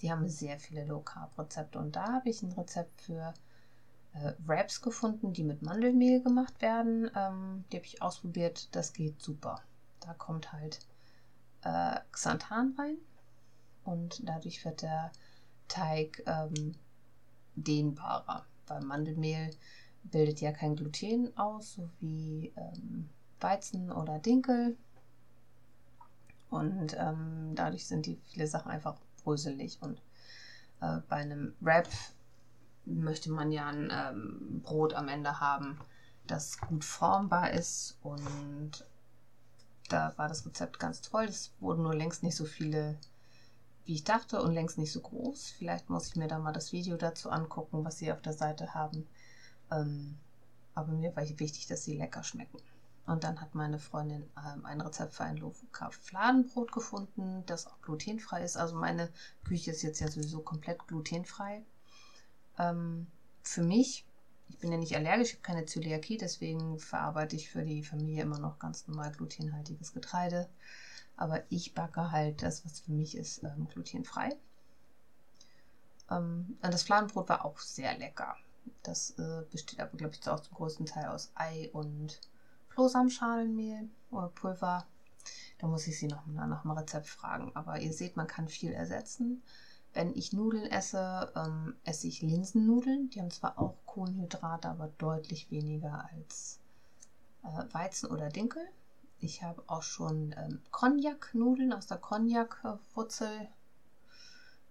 [0.00, 3.34] Die haben sehr viele Low Carb Rezepte und da habe ich ein Rezept für
[4.14, 7.10] äh, Wraps gefunden, die mit Mandelmehl gemacht werden.
[7.14, 9.62] Ähm, die habe ich ausprobiert, das geht super.
[10.00, 10.80] Da kommt halt
[11.62, 12.96] äh, Xanthan rein
[13.84, 15.12] und dadurch wird der
[15.68, 16.74] Teig ähm,
[17.54, 18.44] dehnbarer.
[18.66, 19.50] Weil Mandelmehl
[20.02, 23.08] bildet ja kein Gluten aus, so wie ähm,
[23.42, 24.76] Weizen oder Dinkel.
[26.50, 29.78] Und ähm, dadurch sind die viele Sachen einfach bröselig.
[29.80, 30.02] Und
[30.80, 31.88] äh, bei einem Wrap
[32.84, 35.78] möchte man ja ein ähm, Brot am Ende haben,
[36.26, 37.96] das gut formbar ist.
[38.02, 38.84] Und
[39.88, 41.24] da war das Rezept ganz toll.
[41.24, 42.98] Es wurden nur längst nicht so viele,
[43.84, 45.54] wie ich dachte, und längst nicht so groß.
[45.56, 48.74] Vielleicht muss ich mir da mal das Video dazu angucken, was sie auf der Seite
[48.74, 49.06] haben.
[49.70, 50.18] Ähm,
[50.74, 52.58] aber mir war wichtig, dass sie lecker schmecken.
[53.06, 58.44] Und dann hat meine Freundin ähm, ein Rezept für ein Low-Carb-Fladenbrot gefunden, das auch glutenfrei
[58.44, 58.56] ist.
[58.56, 59.10] Also meine
[59.44, 61.64] Küche ist jetzt ja sowieso komplett glutenfrei.
[62.58, 63.08] Ähm,
[63.42, 64.06] für mich,
[64.48, 68.22] ich bin ja nicht allergisch, ich habe keine Zöliakie, deswegen verarbeite ich für die Familie
[68.22, 70.48] immer noch ganz normal glutenhaltiges Getreide.
[71.16, 74.30] Aber ich backe halt das, was für mich ist, ähm, glutenfrei.
[76.08, 78.36] Ähm, das Fladenbrot war auch sehr lecker.
[78.84, 82.20] Das äh, besteht aber, glaube ich, auch zum größten Teil aus Ei und
[82.74, 84.86] Flohsamensschalenmehl oder Pulver.
[85.58, 87.52] Da muss ich sie noch nach dem Rezept fragen.
[87.54, 89.42] Aber ihr seht, man kann viel ersetzen.
[89.94, 93.10] Wenn ich Nudeln esse, ähm, esse ich Linsennudeln.
[93.10, 96.60] Die haben zwar auch Kohlenhydrate, aber deutlich weniger als
[97.44, 98.62] äh, Weizen oder Dinkel.
[99.18, 103.48] Ich habe auch schon ähm, Cognac-Nudeln aus der Cognac-Wurzel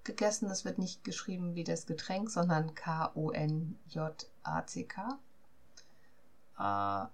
[0.04, 0.50] gegessen.
[0.50, 3.80] Das wird nicht geschrieben wie das Getränk, sondern K-O-N-J-A-C-K.
[6.60, 7.06] Äh,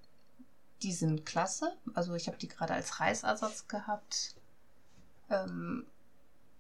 [0.82, 1.76] die sind klasse.
[1.94, 4.36] Also ich habe die gerade als Reisersatz gehabt.
[5.30, 5.86] Ähm,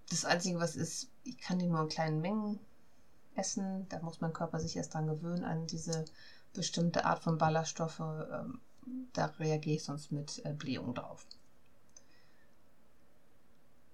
[0.09, 2.59] das Einzige, was ist, ich kann die nur in kleinen Mengen
[3.35, 3.87] essen.
[3.89, 6.05] Da muss mein Körper sich erst dran gewöhnen, an diese
[6.53, 7.99] bestimmte Art von Ballaststoffe.
[7.99, 8.61] Ähm,
[9.13, 11.25] da reagiere ich sonst mit äh, Blähung drauf.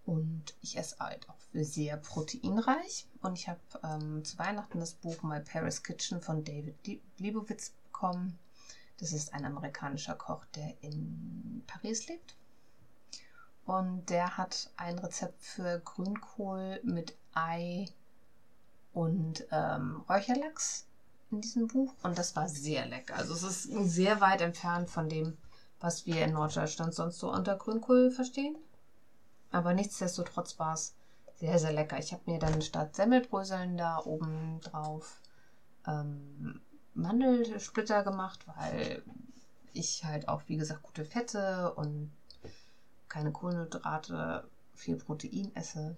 [0.06, 3.08] Und ich esse halt auch sehr proteinreich.
[3.22, 6.76] Und ich habe ähm, zu Weihnachten das Buch My Paris Kitchen von David
[7.18, 8.38] Liebowitz bekommen.
[9.00, 12.36] Das ist ein amerikanischer Koch, der in Paris lebt.
[13.66, 17.88] Und der hat ein Rezept für Grünkohl mit Ei
[18.94, 20.88] und ähm, Räucherlachs
[21.32, 21.94] in diesem Buch.
[22.04, 23.16] Und das war sehr lecker.
[23.16, 25.38] Also es ist sehr weit entfernt von dem,
[25.80, 28.56] was wir in Norddeutschland sonst so unter Grünkohl verstehen.
[29.52, 30.96] Aber nichtsdestotrotz war es
[31.36, 31.98] sehr, sehr lecker.
[32.00, 35.22] Ich habe mir dann statt Semmelbröseln da oben drauf
[35.88, 36.62] ähm,
[36.96, 39.04] Mandelsplitter gemacht, weil
[39.74, 42.12] ich halt auch, wie gesagt, gute Fette und
[43.10, 45.96] keine Kohlenhydrate, viel Protein esse.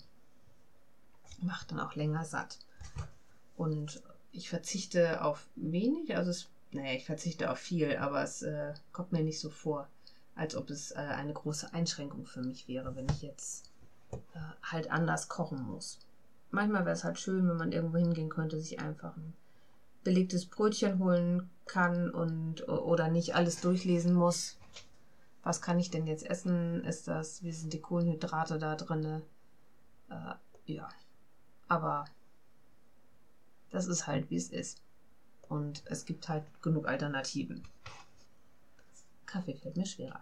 [1.41, 2.59] Macht dann auch länger satt.
[3.55, 8.73] Und ich verzichte auf wenig, also es, naja, ich verzichte auf viel, aber es äh,
[8.91, 9.87] kommt mir nicht so vor,
[10.35, 13.71] als ob es äh, eine große Einschränkung für mich wäre, wenn ich jetzt
[14.11, 14.17] äh,
[14.61, 15.99] halt anders kochen muss.
[16.51, 19.33] Manchmal wäre es halt schön, wenn man irgendwo hingehen könnte, sich einfach ein
[20.05, 24.57] belegtes Brötchen holen kann und oder nicht alles durchlesen muss.
[25.43, 26.83] Was kann ich denn jetzt essen?
[26.85, 29.21] Ist das, wie sind die Kohlenhydrate da drin?
[30.09, 30.87] Äh, ja.
[31.67, 32.05] Aber
[33.71, 34.81] das ist halt, wie es ist.
[35.49, 37.63] Und es gibt halt genug Alternativen.
[39.25, 40.21] Kaffee fällt mir schwerer.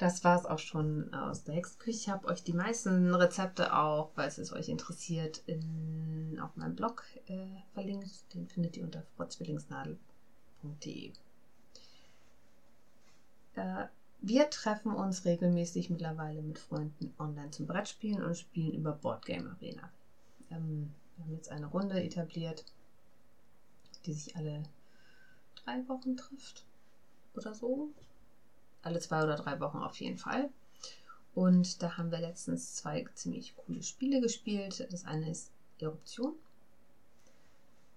[0.00, 1.98] Das war es auch schon aus der Hexenküche.
[1.98, 7.04] Ich habe euch die meisten Rezepte auch, falls es euch interessiert, in, auf meinem Blog
[7.26, 8.32] äh, verlinkt.
[8.32, 11.12] Den findet ihr unter frotzwillingsnadel.de.
[13.56, 13.86] Äh,
[14.22, 19.90] wir treffen uns regelmäßig mittlerweile mit Freunden online zum Brettspielen und spielen über Boardgame Arena.
[20.50, 22.64] Ähm, wir haben jetzt eine Runde etabliert,
[24.06, 24.62] die sich alle
[25.56, 26.64] drei Wochen trifft
[27.34, 27.92] oder so.
[28.82, 30.50] Alle zwei oder drei Wochen auf jeden Fall.
[31.34, 34.86] Und da haben wir letztens zwei ziemlich coole Spiele gespielt.
[34.90, 36.34] Das eine ist Eruption.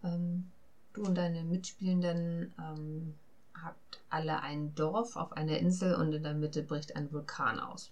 [0.04, 0.52] Ähm,
[0.94, 3.16] du und deine Mitspielenden ähm,
[3.54, 7.92] habt alle ein Dorf auf einer Insel und in der Mitte bricht ein Vulkan aus.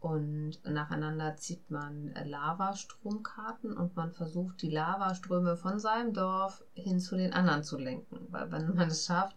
[0.00, 7.16] Und nacheinander zieht man Lavastromkarten und man versucht, die Lavaströme von seinem Dorf hin zu
[7.16, 8.26] den anderen zu lenken.
[8.30, 9.36] Weil wenn man es schafft,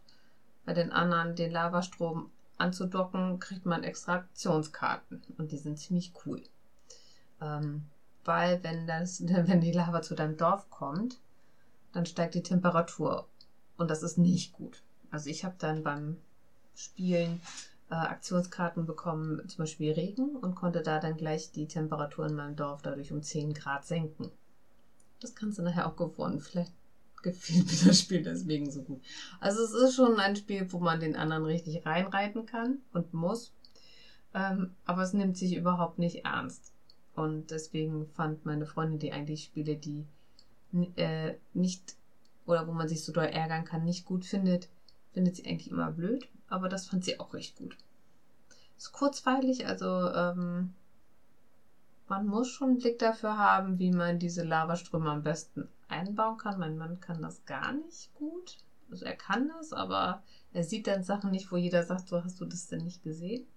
[0.65, 5.21] bei den anderen den Lavastrom anzudocken, kriegt man Extraktionskarten.
[5.37, 6.41] Und die sind ziemlich cool.
[7.41, 7.85] Ähm,
[8.23, 11.19] weil wenn, das, wenn die Lava zu deinem Dorf kommt,
[11.93, 13.27] dann steigt die Temperatur.
[13.77, 14.81] Und das ist nicht gut.
[15.11, 16.17] Also ich habe dann beim
[16.75, 17.41] Spielen
[17.89, 22.55] äh, Aktionskarten bekommen, zum Beispiel Regen, und konnte da dann gleich die Temperatur in meinem
[22.55, 24.31] Dorf dadurch um 10 Grad senken.
[25.21, 26.41] Das kannst du nachher auch gewonnen.
[26.41, 26.73] Vielleicht
[27.25, 29.01] gefiel mir das Spiel deswegen so gut.
[29.41, 33.53] Also es ist schon ein Spiel, wo man den anderen richtig reinreiten kann und muss.
[34.33, 36.71] Ähm, aber es nimmt sich überhaupt nicht ernst.
[37.15, 40.05] Und deswegen fand meine Freundin die eigentlich Spiele, die
[40.95, 41.95] äh, nicht
[42.45, 44.69] oder wo man sich so doll ärgern kann, nicht gut findet,
[45.13, 47.75] findet sie eigentlich immer blöd, aber das fand sie auch recht gut.
[48.77, 50.73] Ist kurzweilig, also ähm,
[52.07, 56.59] man muss schon einen Blick dafür haben, wie man diese Lavaströme am besten einbauen kann.
[56.59, 58.57] Mein Mann kann das gar nicht gut.
[58.91, 62.39] Also er kann das, aber er sieht dann Sachen nicht, wo jeder sagt, so hast
[62.39, 63.47] du das denn nicht gesehen.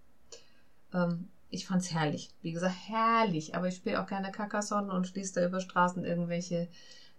[0.93, 2.31] Ähm, ich fand's herrlich.
[2.43, 3.55] Wie gesagt, herrlich.
[3.55, 6.69] Aber ich spiele auch gerne Carcassonne und schließe da über Straßen irgendwelche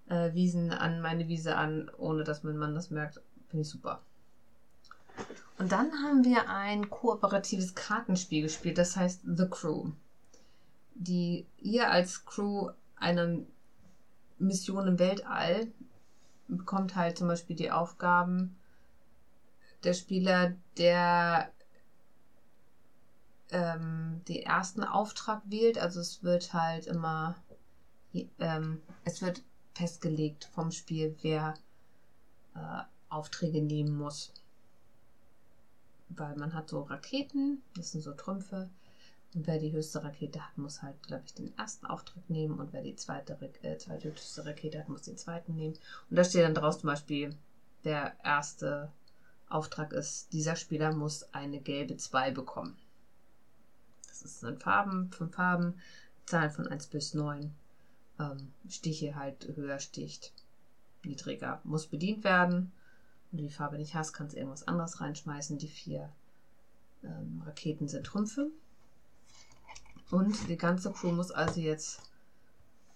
[0.07, 3.21] äh, Wiesen an, meine Wiese an, ohne dass mein Mann das merkt.
[3.47, 4.01] Finde ich super.
[5.57, 9.91] Und dann haben wir ein kooperatives Kartenspiel gespielt, das heißt The Crew.
[11.01, 13.39] Die ihr als Crew einer
[14.37, 15.71] Mission im Weltall
[16.47, 18.57] bekommt halt zum Beispiel die Aufgaben
[19.83, 21.51] der Spieler, der
[23.51, 25.77] ähm, den ersten Auftrag wählt.
[25.77, 27.35] Also es wird halt immer,
[28.39, 29.41] ähm, es wird
[29.73, 31.53] festgelegt vom Spiel, wer
[32.55, 34.33] äh, Aufträge nehmen muss
[36.09, 38.69] weil man hat so Raketen, das sind so Trümpfe.
[39.35, 42.59] Und wer die höchste Rakete hat, muss halt, glaube ich, den ersten Auftrag nehmen.
[42.59, 45.75] Und wer die zweite, äh, zweite höchste Rakete hat, muss den zweiten nehmen.
[46.09, 47.35] Und da steht dann draus zum Beispiel,
[47.83, 48.91] der erste
[49.47, 52.77] Auftrag ist, dieser Spieler muss eine gelbe 2 bekommen.
[54.07, 55.79] Das sind Farben, fünf Farben,
[56.25, 57.53] Zahlen von 1 bis 9.
[58.19, 60.33] Ähm, Stiche halt höher sticht,
[61.03, 62.71] niedriger muss bedient werden.
[63.31, 65.57] Wenn du die Farbe nicht hast, kannst du irgendwas anderes reinschmeißen.
[65.57, 66.11] Die vier
[67.03, 68.51] ähm, Raketen sind Trümpfe.
[70.11, 72.01] Und die ganze Crew muss also jetzt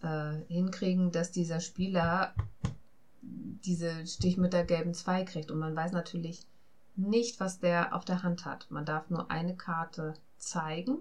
[0.02, 2.34] äh, hinkriegen, dass dieser Spieler
[3.22, 5.52] diese Stich mit der gelben 2 kriegt.
[5.52, 6.46] Und man weiß natürlich
[6.96, 8.70] nicht, was der auf der Hand hat.
[8.70, 11.00] Man darf nur eine Karte zeigen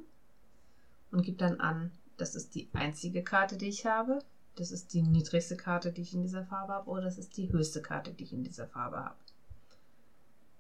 [1.11, 4.21] und gibt dann an, das ist die einzige Karte, die ich habe.
[4.55, 7.51] Das ist die niedrigste Karte, die ich in dieser Farbe habe, oder das ist die
[7.51, 9.17] höchste Karte, die ich in dieser Farbe habe.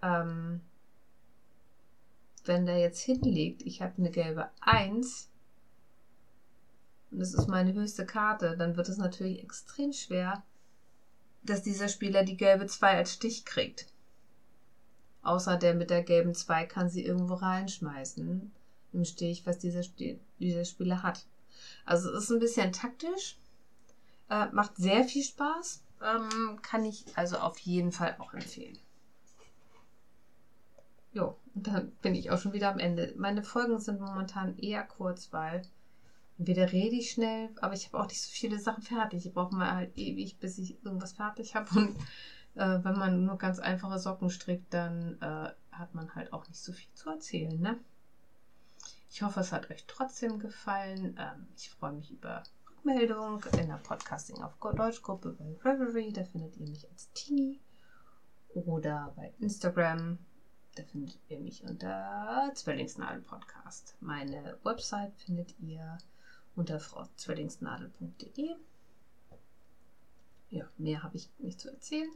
[0.02, 0.60] Ähm,
[2.44, 5.28] wenn der jetzt hinlegt, ich habe eine gelbe 1
[7.12, 10.42] und das ist meine höchste Karte, dann wird es natürlich extrem schwer,
[11.42, 13.86] dass dieser Spieler die gelbe 2 als Stich kriegt.
[15.22, 18.50] Außer der mit der gelben 2 kann sie irgendwo reinschmeißen
[18.92, 19.82] im Stich, was dieser,
[20.38, 21.26] dieser Spieler hat.
[21.84, 23.36] Also es ist ein bisschen taktisch,
[24.30, 28.78] äh, macht sehr viel Spaß, ähm, kann ich also auf jeden Fall auch empfehlen.
[31.12, 33.12] Jo, und dann bin ich auch schon wieder am Ende.
[33.16, 35.62] Meine Folgen sind momentan eher kurz, weil
[36.42, 39.24] entweder rede ich schnell, aber ich habe auch nicht so viele Sachen fertig.
[39.24, 41.70] Ich brauche mal halt ewig, bis ich irgendwas fertig habe.
[41.78, 41.96] Und
[42.56, 46.60] äh, wenn man nur ganz einfache Socken strickt, dann äh, hat man halt auch nicht
[46.60, 47.78] so viel zu erzählen, ne?
[49.08, 51.16] Ich hoffe, es hat euch trotzdem gefallen.
[51.16, 56.12] Ähm, ich freue mich über Rückmeldung in der Podcasting auf Deutschgruppe bei Reverie.
[56.12, 57.60] Da findet ihr mich als Teenie.
[58.54, 60.18] Oder bei Instagram.
[60.74, 63.96] Da findet ihr mich unter Zwillingsnadel Podcast.
[64.00, 65.98] Meine Website findet ihr
[66.56, 68.56] unter frautzwillingsnadel.de.
[70.50, 72.10] ja, mehr habe ich nicht zu erzählen.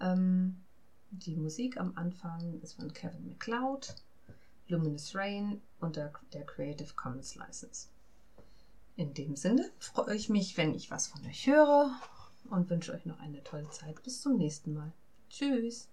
[0.00, 0.62] Ähm,
[1.10, 3.94] die Musik am Anfang ist von Kevin MacLeod,
[4.68, 7.88] Luminous Rain unter der Creative Commons License.
[8.96, 11.90] In dem Sinne freue ich mich, wenn ich was von euch höre
[12.50, 14.02] und wünsche euch noch eine tolle Zeit.
[14.02, 14.92] Bis zum nächsten Mal.
[15.28, 15.88] Tschüss.